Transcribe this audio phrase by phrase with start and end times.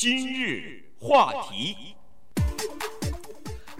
[0.00, 1.74] 今日话题。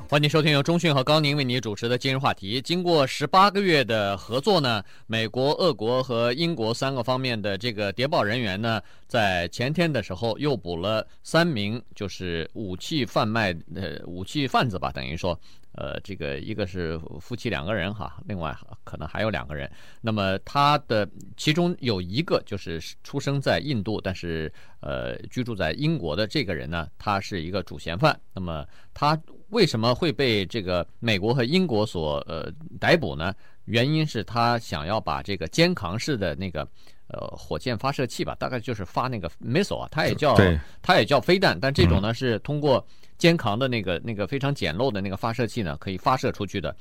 [0.08, 2.60] 欢迎收听由中讯和高宁为你主持的今日话题。
[2.60, 15.38] 经过十八个月的合作呢，美国、俄国和英国三个方面的这个谍报人员呢，在前天的时候又补了三名，就是武器贩卖呃武器贩子吧，等于说，
[15.78, 19.70] 呃，这个一个是夫妻两个人哈，另外可能还有两个人。
[20.00, 28.18] 那么他的其中有一个就是出生在印度，但是呃居住在英国的这个人呢，他是一个主嫌犯。
[28.34, 29.16] 那么他。
[29.50, 33.34] 为什么会被这个美国和英国所呃逮捕呢？
[33.64, 36.68] 原因是他想要把这个肩扛式的那个
[37.08, 40.36] 呃火箭发射器吧，大概就是发那个 missile 啊，它也叫
[40.82, 46.74] 它也叫飞弹，但这种呢是通过肩扛的那个那个非常简陋的那个发射器呢，可以发射出去的。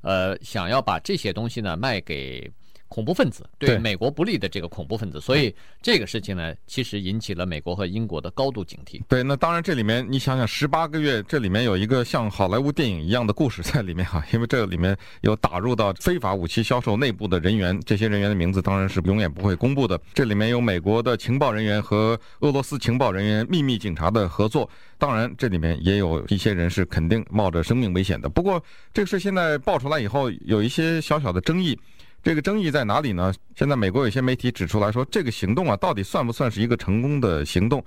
[0.00, 2.50] 呃，想要把这些东西呢卖给。
[2.92, 9.00] 恐怖分子对美国不利的这个恐怖分子，所以这个事情呢，其实引起了美国和英国的高度警惕。
[9.08, 19.98] 对，那当然这里面你想想，十八个月，这里面有一个像好莱坞电影一样的故事在里面哈，因为这里面有打入到非法武器销售内部的人员，这些人员的名字当然是永远不会公布的。
[20.12, 24.68] 这里面有美国的情报人员和俄罗斯情报人员秘密警察的合作，
[24.98, 28.28] 当然这里面也有一些人是肯定冒着生命危险的。
[28.28, 28.62] 不过
[28.92, 31.78] 这个事现在爆出来以后，有一些小小的争议。
[32.22, 33.34] 这个争议在哪里呢？
[33.56, 37.84] 现在美国有些媒体指出来说，这个行动啊，到底算不算是一个成功的行动？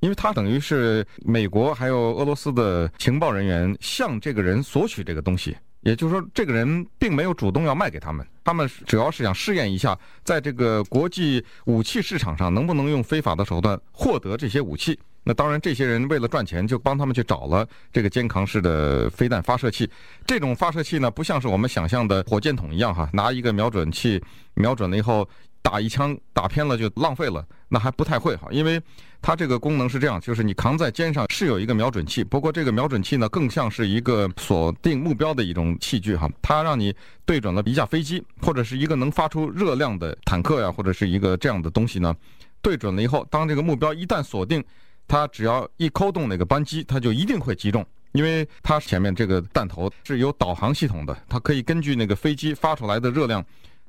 [0.00, 14.98] 因为它等于是美国还有俄罗斯的情报人员向这个人索取这个东西，也就是说，这个人并没有主动要卖给他们，他们主要是想试验一下，在这个国际武器市场上能不能用非法的手段获得这些武器。
[15.26, 19.88] 那当然，这些人为了赚钱，就帮他们去找了这个肩扛式的飞弹发射器。
[20.26, 25.26] 这种发射器呢，不像是我们想象的火箭筒一样哈，拿一个瞄准器瞄准了以后
[25.62, 28.48] 打一枪，打偏了就浪费了，那还不太会哈。
[28.50, 28.78] 因为
[29.22, 36.28] 它这个功能是这样，就是你扛在肩上是有一个瞄准器，不过这个瞄准器呢，更像是一个锁定目标的一种器具哈。
[36.42, 42.14] 它让你对准了一架飞机，或者是一个能发出热量的坦克呀，或者是一个这样的东西呢，
[42.60, 44.62] 对准了以后，当这个目标一旦锁定。
[45.06, 53.44] 它只要一扣动那个扳机，它就一定会击中，因为它前面这个弹头是有导航系统的，它可以根据那个飞机发出来的热量，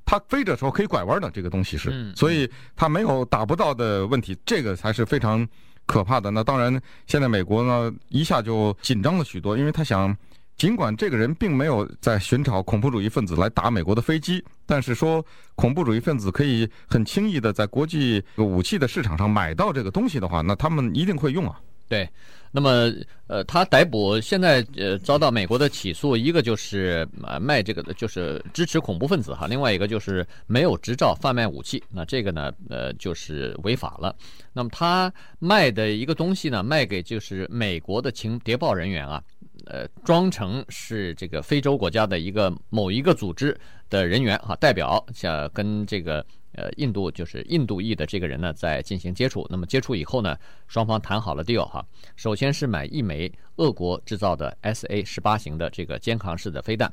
[0.06, 5.48] 它飞着时候可以拐弯的，这个东西是，所以它没有打不到的问题，这个才是非常
[5.86, 6.32] 可怕的。
[6.32, 10.16] 那当然，现在美国呢一下就紧张了许多，因为他想。
[10.58, 15.24] 尽管这个人并没有在寻找恐怖主义分子来打美国的飞机，但是说
[15.56, 21.60] 恐怖主义分子可以很轻易的在国际武器的市场上买到这个东西的话，那他们一定会用啊。
[21.88, 22.10] 对，
[22.52, 22.92] 那么
[23.28, 34.16] 呃，他逮捕现在呃遭到美国的起诉，一个就是呃卖这个的就是支持恐怖分子哈，另外一个就是没有执照贩卖武器，那这个呢呃就是违法了。
[34.52, 39.22] 那么他卖的一个东西呢，卖给就是美国的情谍报人员啊。
[39.68, 43.58] 呃，装成是这个非洲国家的一个某一个组织
[43.90, 49.46] 的人员哈，代表想跟这个呃印度就是印度裔的这个人呢在进行接触。
[49.50, 50.38] 那么接触以后呢，
[50.68, 56.92] 双方谈好了 deal 哈，首先是买一枚俄国制造的 SA 十八型的这个肩扛式的飞弹，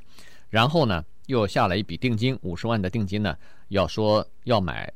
[0.48, 3.36] 然后呢又下了一笔定金五十万的定金呢，
[3.68, 4.92] 要说要买。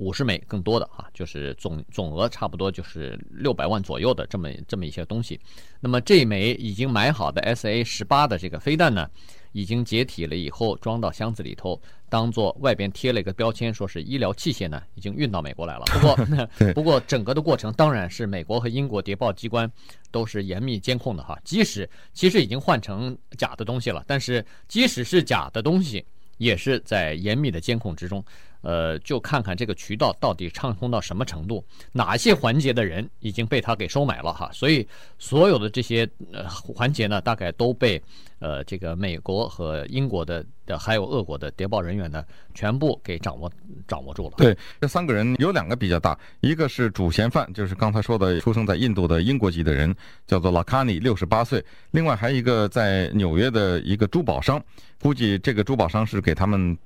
[0.00, 5.38] 五十枚更多的哈，就是总总额差不多就是六百万左右的这么这么一些东西。
[5.78, 9.08] 那么这枚已经买好的 SA 十八的这个飞弹呢，
[9.52, 11.78] 已经解体了以后装到箱子里头，
[12.08, 15.84] 当做外边贴了一个标签，说是医疗器械呢，已经运到美国来了。
[15.92, 16.16] 不过
[16.72, 19.70] 不过整个的过程当然是美国和英国谍报机关
[20.10, 21.38] 都是严密监控的哈。
[21.44, 26.02] 即使其实已经换成假的东西了，但是即使是假的东西，
[26.38, 28.24] 也是在严密的监控之中。
[28.62, 34.86] 呃，就看看这个渠道到底畅通到什么程度，哪些环节的人已经被他给收买了哈，所以
[35.18, 38.00] 所有的这些呃环节呢，大概都被
[38.38, 43.50] 呃这个美国和英国的的还有俄国的谍报人员呢，全部给掌握
[43.88, 44.34] 掌握住了。
[44.36, 49.94] 对，这三个人有两个比较大，一个是主嫌犯，就是刚才说的出生在印度的英国籍的人，
[50.26, 54.62] 叫做拉卡尼，六十八岁，另外还有一个在纽约的一个珠宝商，
[55.00, 56.76] 估计这个珠宝商是给他们。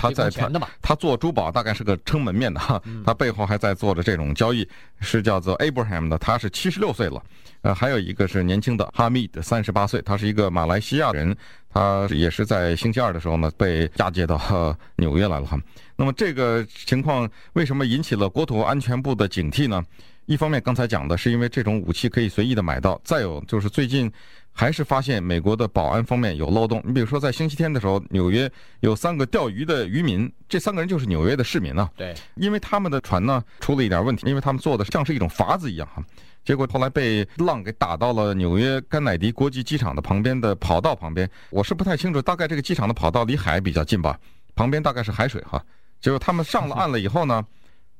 [0.00, 0.50] 他在他
[0.80, 4.66] 他做珠宝大概是个撑门面的哈，他背后还在做着这种交易，
[5.00, 7.22] 是叫做 Abraham 的，他是七十六岁了，
[7.60, 11.36] 呃，还有一个是年轻的哈密的，三十八岁，他是一个马来西亚人，
[11.68, 15.60] 他也是在星期二的时候呢被嫁接到纽约来了哈。
[15.96, 19.84] 那么这个情况为什么引起了国土安全部的警惕呢？
[20.24, 24.10] 一方面刚才讲的是因为这种武器可以随意的买到，再有就是最近。
[24.52, 26.82] 还是发现美国的保安方面有漏洞。
[26.84, 28.50] 你比如说，在星期天的时候，纽约
[28.80, 31.88] 有三个钓鱼的渔民，这三个人就是纽约的市民啊。
[31.96, 36.04] 对，因为他们的船呢出了一点问题，因为他们做的像是一种筏子一样哈，
[36.44, 41.28] 结果后来被浪给打到了纽约甘乃迪国际机场的旁边的跑道旁边。
[41.48, 44.18] 我是不太清楚，大概这个机场的跑道离海比较近吧，
[44.54, 45.62] 旁边大概是海水哈。
[46.00, 47.42] 结果他们上了岸了以后呢，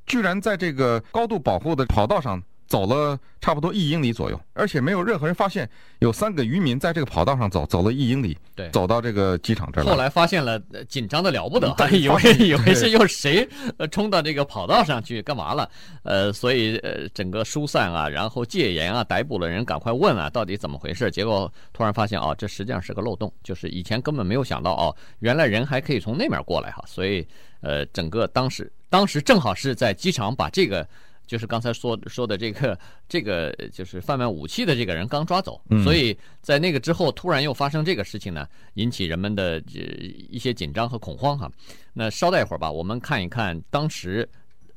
[0.05, 2.41] 居然在这个高度保护的跑道上。
[2.71, 5.69] 走了差不多一英里左右，而且没有任何人发现
[5.99, 9.83] 有三个渔民在这个跑道上走，走了一英里，对，走到这个机场这儿。
[9.83, 10.57] 后来发现了，
[10.87, 13.45] 紧张的了不得，还以为 以为是又谁
[13.77, 15.69] 呃冲到这个跑道上去干嘛了？
[16.03, 21.11] 呃，所以呃整个疏散啊，然后戒严啊，逮捕了人，赶快问啊，到底怎么回事？
[21.11, 26.81] 结果突然发现哦，这实际上是个漏洞，就是以前根本没有想到哦，原来人还可以从那边过来哈。
[26.87, 27.27] 所以
[27.59, 30.87] 呃，整个当时当时正好是在机场把这个。
[31.31, 39.63] 就是刚才说说的这个，这个就是贩卖武器的这个人刚抓走，所以在那个之后突然又发生这个事情呢，引起人们的
[40.29, 41.49] 一些紧张和恐慌哈。
[41.93, 44.27] 那稍待一会儿吧，我们看一看当时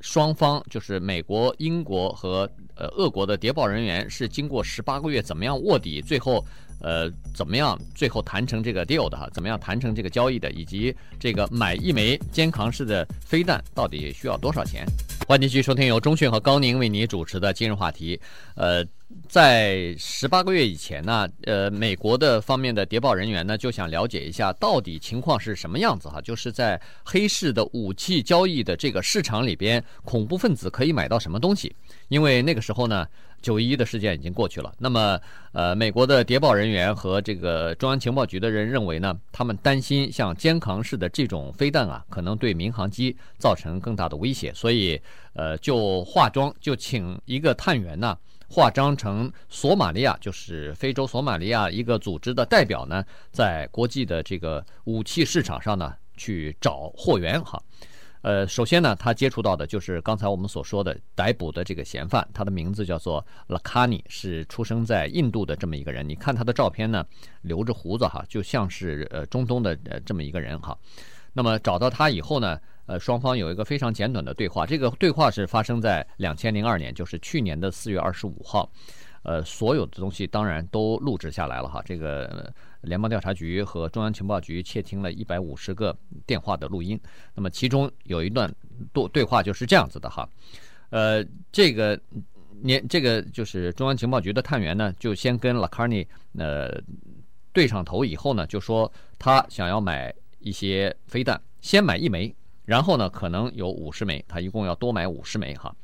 [0.01, 6.47] 双方就是美国、英国和呃俄国的谍报人员是经过十八个月怎么样卧底，最后。
[6.81, 7.81] 呃，怎么样？
[7.95, 9.27] 最后谈成这个 deal 的哈？
[9.33, 10.51] 怎么样谈成这个交易的？
[10.51, 14.85] 以及这个买一枚肩扛式的飞弹到底需要多少钱？
[15.27, 18.21] 欢迎继续收听由中讯和高宁为你主持的今日话题。
[18.57, 18.85] 呃，
[19.27, 26.21] 在十八个月以前呢，呃，美国的方面的谍报人员呢就想了解一下到底情况是什么样子哈？
[26.21, 31.75] 就是在黑市的武器交易的这个市场里边，恐怖分子可以买到什么东西？
[32.09, 33.07] 因为那个时候呢。
[33.45, 35.21] 九一一的事件已经过去了，那么，
[35.53, 44.99] 呃，美国的谍报人员和这个中央情报局的人认为呢，他们担心像肩扛式的这种飞弹啊，可能对民航机造成更大的威胁，所以，
[45.35, 48.17] 呃，就化妆，就请一个探员呢，
[48.49, 57.63] 化妆成索马利亚，就是非洲索马利亚一个组织的代表呢，在国际的这个武器市场上呢，去找货源哈。
[58.25, 66.09] 呃，首先呢，他接触到的就是刚才我们所说的逮捕的这个嫌犯，他的名字叫做拉卡尼，是出生在印度的这么一个人。
[66.09, 67.05] 你看他的照片呢，
[67.43, 70.75] 留着胡子哈，就像是呃中东的呃这么一个人哈。
[71.35, 74.65] 那么找到他以后呢，呃，双方有一个非常简短的对话。
[74.65, 78.73] 这个对话是发生在两千零二年，就是去年的四月二十五号。
[79.25, 81.83] 呃，所有的东西当然都录制下来了哈。
[81.85, 82.53] 这个
[82.85, 85.97] 联邦调查局和中央情报局窃听了一百五十个
[86.27, 86.99] 电话的录音，
[87.35, 88.53] 那么其中有一段
[88.93, 90.29] 对对话就是这样子的哈。
[90.91, 91.99] 呃，这个
[92.63, 96.07] 年这个就是中央情报局的探员呢，就先跟拉卡尼
[96.39, 96.81] 呃
[97.53, 102.35] 对上头以后呢，就说他想要买一些飞弹，先买一枚，
[102.65, 105.75] 然后呢可能有五十枚，他一共要多买五十枚哈。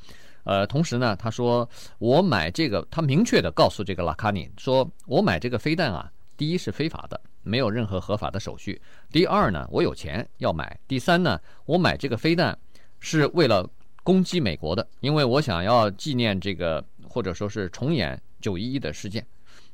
[0.45, 1.69] 呃，同时呢，他说
[1.99, 6.11] 我买这个，他明确的告诉这个拉卡尼说，我买这个飞弹啊，
[6.41, 8.75] 第一是非法的，没有任何合法的手续；
[9.13, 12.59] 第二呢，我有钱要买；第三呢，我买这个飞弹
[12.99, 13.69] 是为了
[14.03, 19.27] 攻击美国的，因为我想要纪念这个，或者说是重演九一一的事件。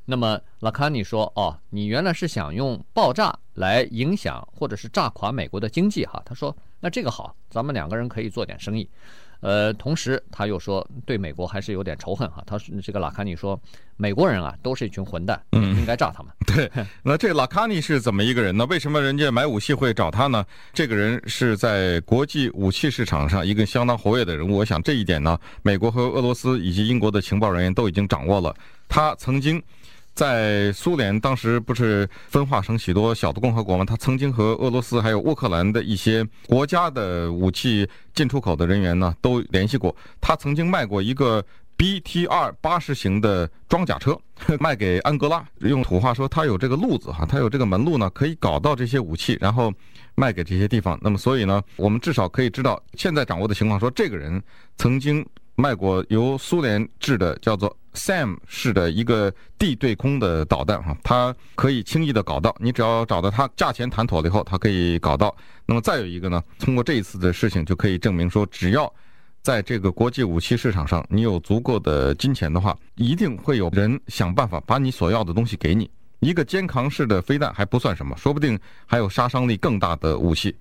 [0.03, 6.21] 那么拉卡尼说，哦，你原来是想用爆炸来影响或者是炸垮美国的经济哈？
[6.25, 8.89] 他说，那这个好，咱们两个人可以做点生意。
[9.39, 12.43] 呃，同时他又说，对美国还是有点仇恨哈。
[12.45, 13.59] 他说这个拉卡尼说，
[13.95, 16.31] 美国人啊都是一群混蛋，嗯，应该炸他们。
[16.47, 16.71] 对，
[17.03, 18.65] 那这拉卡尼是怎么一个人呢？
[18.65, 20.45] 为什么人家买武器会找他呢？
[20.73, 24.57] 这个人是在国际武器市场上一个相当活跃的人物。
[24.57, 28.55] 我想这一点呢，美国和俄罗斯以及英国的情报人员都已经掌握了。
[28.87, 29.61] 他曾经。
[30.17, 33.85] 在苏联当时不是分化成许多小的共和国吗？
[33.85, 39.95] 他曾经和俄罗斯还有乌克兰的一些国家的武器进出口的人员呢都联系过。
[40.19, 41.45] 他曾经卖过一个
[41.77, 44.19] BTR 八十型的装甲车，
[44.59, 45.45] 卖给安哥拉。
[45.59, 49.71] 用土话说，他有这个路子哈，他有这个门路呢，可以搞到这些武器，然后
[50.15, 50.97] 卖给这些地方。
[50.99, 54.41] 那么，所以呢，我们至少可以知道现在掌握的情况，说这个人
[54.77, 55.23] 曾经。
[55.59, 65.35] 卖过由苏联制的叫做 SAM 式的一个地对空的导弹哈，它可以轻易的搞到，你只要找到它，价钱谈妥了以后，它可以搞到。
[65.65, 68.93] 那么再有一个呢，通过这一次的事情就可以证明说，只要
[69.41, 75.89] 在这个国际武器市场上，你有足够的金钱的话，一定会有人想办法把你所要的东西给你。
[76.19, 80.55] 一个肩扛式的飞弹还不算什么，说不定还有杀伤力更大的武器。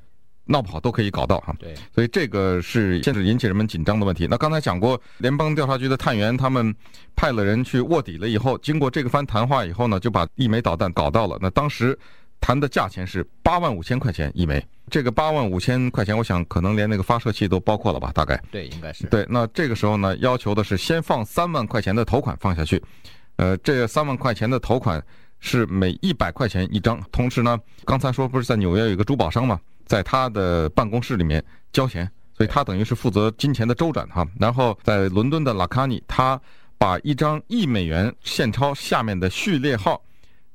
[0.47, 4.26] 闹不好都可以搞到哈，对，所以这个是现在引起人们紧张的问题。
[4.31, 6.75] 那刚才讲过，联邦调查局的探员他们
[7.15, 11.37] 派了人去卧底了以后，经过这个番谈话以后呢，就把一枚导弹搞到了。
[11.41, 11.99] 那当时
[12.41, 18.12] 谈的价钱是八万五千块钱一枚，这个八万五千块钱，我想可能连那个发射器都包括了吧？
[18.15, 19.26] 大概对，应该是对。
[19.29, 22.81] 那这个时候呢，要求的是先放三万块钱的头款放下去，
[23.37, 25.03] 呃，这三万块钱的头款
[25.41, 27.03] 是每一百块钱一张。
[27.11, 29.59] 同时呢，刚才说不是在纽约有一个珠宝商吗？
[29.87, 34.26] 在他的办公室里面交钱，所以他等于是负责金钱的周转哈。
[34.38, 36.38] 然后在伦敦的拉卡尼，他
[36.76, 40.02] 把一张一美元现钞下面的序列号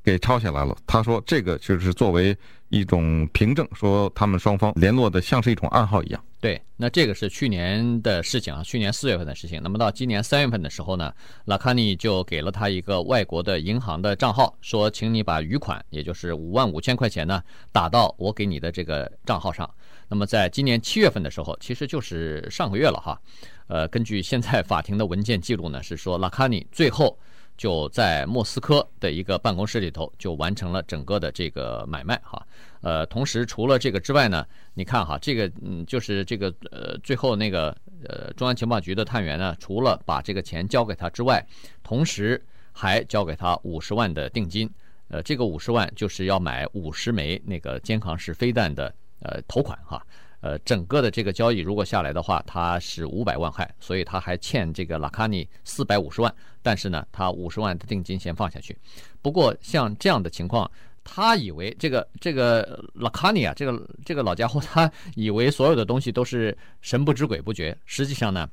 [0.04, 0.76] 给抄下来了。
[0.86, 2.36] 他说这个就是作为
[2.70, 6.24] 一种凭证，说他们双方联络的像是一种暗号一样。
[6.40, 9.62] 对，那这个是去年的事情啊，去年四月份的事情。
[9.62, 11.14] 那么到今年三月份的时候呢，
[11.46, 19.70] 拉卡尼就给了他一个外国的银行的账号，说，请你把余款，也就是五万五千块钱呢，打到我给你的这个账号上。
[20.08, 23.22] 那么在今年七月份的时候，其实就是上个月了哈。
[23.68, 27.18] 呃，根据现在法庭的文件记录呢，是说拉卡尼最后
[27.62, 32.44] 就在莫斯科的一个办公室里头就完成了整个的这个买卖哈。
[32.82, 37.70] 呃，同时除了这个之外呢，你看哈，这个嗯，就是这个呃，最后那个
[38.10, 41.46] 呃，中央情报局的探员呢，除了把这个钱交给他之外，
[41.84, 44.68] 同时还交给他五十万的定金。
[45.10, 50.04] 呃，这个五十万就是要买五十枚那个肩扛式飞弹的呃头款哈。
[50.42, 56.34] 呃，整个的这个交易如果下来的话，他是五百万块，所以他还欠这个拉卡尼四百五十万。
[56.62, 58.78] 但是呢，他五十万的定金先放下去。
[59.22, 60.70] 不过像这样的情况。
[61.04, 67.76] 他以为这个这个拉卡尼啊，这个这个老家伙，他以为所有的东西都是神不知鬼不觉。
[67.88, 68.48] 实际上呢，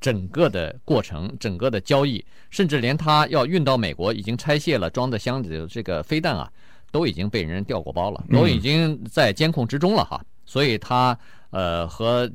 [0.00, 6.50] 整个的过程，整个的交易，甚至连他要运到美国已经拆卸了装的箱子里的这个飞弹啊，
[6.90, 10.18] 都已经被人调过包了，都已经在监控之中了哈。
[10.52, 11.18] 所以他
[11.48, 12.30] 呃和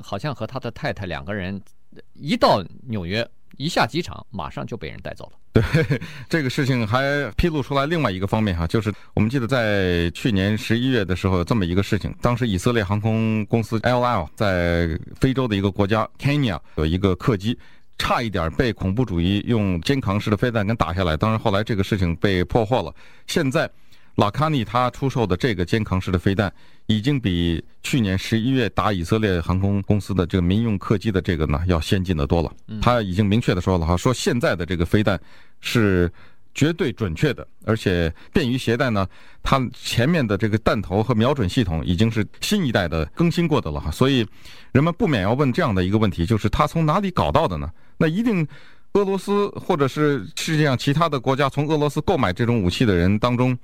[0.00, 1.60] 好像和他的太太两个人
[2.14, 3.28] 一到纽约。
[3.58, 5.38] 一下机场，马上就被人带走了。
[5.54, 7.00] 对，这个事情还
[7.38, 14.86] 披露出来另外一个方面哈，就是我们记得在去年十一月的时候有这么一个事情，当时以色列航空公司 L L 在
[15.18, 17.58] 非洲的一个国家 Kenya 有一个客机，
[17.96, 22.94] 差一点被恐怖主义用肩扛式的飞弹给打下来，当然后来这个事情被破获了。
[23.26, 23.70] 现在。
[24.16, 26.52] 拉卡尼他出售的这个肩扛式的飞弹，
[26.86, 32.50] 已经比去年十一月打以色列航空公司的这个民用客机的这个呢要先进的多了。
[32.80, 35.20] 他已经明确的说了哈，说现在的这个飞弹
[35.60, 36.10] 是
[36.54, 39.06] 绝对准确的，而且便于携带呢。
[39.42, 43.90] 它前面的这个弹头和瞄准系统已经是新一代的更新过的了哈。
[43.90, 44.26] 所以
[44.72, 47.70] 人们不免要问这样的一个问题，就是他从哪里搞到的呢？
[47.98, 48.48] 那一定
[48.94, 53.56] 俄罗斯或者是世界上其他的国家从俄罗斯购买这种武器的人当中。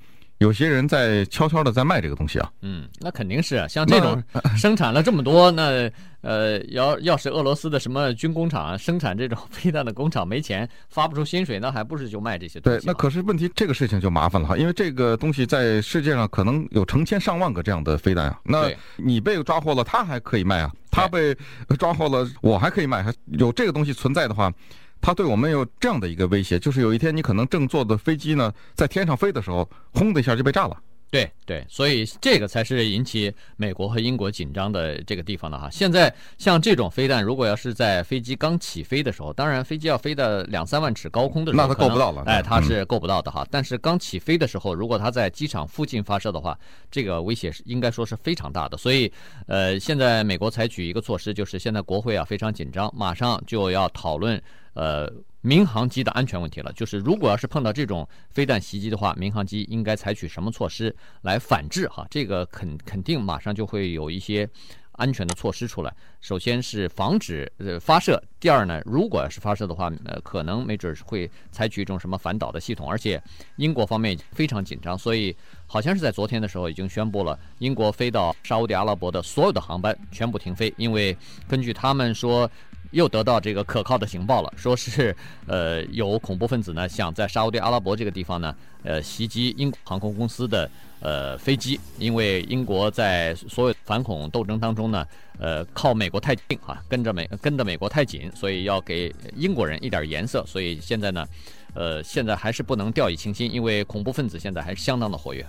[0.43, 4.21] 有些人在悄悄的在卖这个东西啊，嗯，那肯定是啊，像这种
[4.59, 12.79] 生产了这么多，那呃，要要是俄罗斯的什么军工厂生产这种飞弹的工厂没钱发不出薪水，那还不是就卖这些东西？
[12.79, 21.33] 对，那可是问题，这个事情就麻烦了哈，因为这个东西在世界上可能有成千上万个这样的飞弹啊，那你被抓获了，他还可以卖啊，他被
[21.79, 24.51] 抓获了，我还可以卖，还有这个东西存在的话。
[25.03, 30.77] 他对我们有这样的一个威胁，就是有一天你可能正坐的飞机呢，在天上飞的时候，轰的一下就被炸了。
[31.11, 35.69] 对对，所以这个才是引起美国和英国紧张的这个地方的哈。
[35.69, 42.23] 现在像这种飞弹，如果要是在飞机刚起飞的时候，当然飞机要飞到两三万尺高空的时候，那它够不到了。
[42.25, 43.45] 哎，它是够不到的哈。
[43.51, 46.57] 但是刚起飞的时候，如果它在机场附近发射的话，
[46.89, 48.75] 这个威胁是应该说是非常大的。
[48.77, 49.11] 所以，
[49.47, 54.41] 呃，现在美国采取一个措施，就是现在国会啊非常紧张，马上就要讨论
[54.73, 55.11] 呃。
[55.45, 61.85] 民航机的安全问题了，就是如果要是碰到这种飞弹袭击的话，民航机应该采取什么措施来反制？
[61.89, 64.49] 哈，这个肯肯定马上就会有一些
[64.93, 65.93] 安全的措施出来。
[66.21, 72.89] 首先是防止呃发射，第二呢，如果要是发射的话，呃，可能没准会采取一种什么反导的系统。
[72.89, 73.21] 而且
[73.57, 75.35] 英国方面非常紧张，所以
[75.67, 81.17] 好像是在昨天的时候已经宣布了，英国飞到沙乌地阿拉伯的所有的航班全部停飞，因为
[81.49, 82.49] 根据他们说。
[82.93, 85.13] 又得到这个可靠的情报了，说是
[85.47, 90.69] 呃有恐怖分子呢想在沙乌地阿拉伯这个地方呢呃袭击英国航空公司的
[90.99, 95.05] 呃飞机，因为英国在所有反恐斗争当中呢
[95.39, 101.25] 呃靠美国太近哈，跟着美跟着美国太紧，所以要给英国人一点颜色，所以现在呢
[101.73, 105.43] 呃现在还是不能掉以轻心，因为恐怖分子现在还是相当的活跃。